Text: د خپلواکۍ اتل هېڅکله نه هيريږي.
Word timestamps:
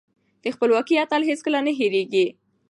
د 0.43 0.45
خپلواکۍ 0.55 0.93
اتل 0.99 1.21
هېڅکله 1.29 1.59
نه 1.67 1.71
هيريږي. 1.79 2.25